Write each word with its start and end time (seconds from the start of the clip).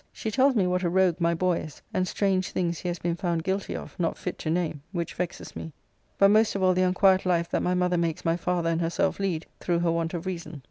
She 0.11 0.31
tells 0.31 0.55
me 0.55 0.65
what 0.65 0.81
a 0.81 0.89
rogue 0.89 1.19
my 1.21 1.35
boy 1.35 1.57
is, 1.59 1.83
and 1.93 2.07
strange 2.07 2.49
things 2.49 2.79
he 2.79 2.87
has 2.87 2.97
been 2.97 3.13
found 3.15 3.43
guilty 3.43 3.75
of, 3.75 3.95
not 3.99 4.17
fit 4.17 4.39
to 4.39 4.49
name, 4.49 4.81
which 4.91 5.13
vexes 5.13 5.55
[me], 5.55 5.73
but 6.17 6.29
most 6.31 6.55
of 6.55 6.63
all 6.63 6.73
the 6.73 6.81
unquiett 6.81 7.23
life 7.23 7.51
that 7.51 7.61
my 7.61 7.75
mother 7.75 7.99
makes 7.99 8.25
my 8.25 8.35
father 8.35 8.71
and 8.71 8.81
herself 8.81 9.19
lead 9.19 9.45
through 9.59 9.81
her 9.81 9.91
want 9.91 10.15
of 10.15 10.25
reason. 10.25 10.59